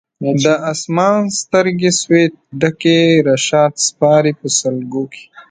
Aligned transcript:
د 0.43 0.45
اسمان 0.71 1.19
سترګي 1.39 1.91
سوې 2.01 2.23
ډکي 2.59 3.01
رشاد 3.27 3.73
سپاري 3.87 4.33
په 4.39 4.47
سلګو 4.57 5.03
کي 5.13 5.23